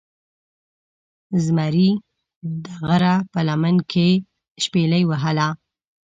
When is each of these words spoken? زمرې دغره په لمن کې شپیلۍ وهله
زمرې 1.45 1.89
دغره 2.63 3.13
په 3.31 3.39
لمن 3.47 3.75
کې 3.91 4.07
شپیلۍ 4.63 5.03
وهله 5.05 5.47